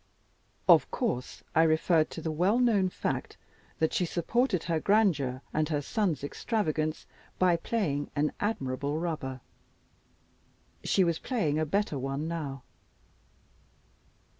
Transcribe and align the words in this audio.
Of 0.67 0.89
course 0.89 1.43
I 1.53 1.61
referred 1.61 2.09
to 2.09 2.23
the 2.23 2.31
well 2.31 2.57
known 2.57 2.89
fact, 2.89 3.37
that 3.77 3.93
she 3.93 4.03
supported 4.07 4.63
her 4.63 4.79
grandeur 4.79 5.43
and 5.53 5.69
her 5.69 5.79
son's 5.83 6.23
extravagance 6.23 7.05
by 7.37 7.55
playing 7.55 8.09
an 8.15 8.31
admirable 8.39 8.97
rubber. 8.97 9.41
She 10.83 11.03
was 11.03 11.19
playing 11.19 11.59
a 11.59 11.67
better 11.67 11.99
one 11.99 12.27
now. 12.27 12.63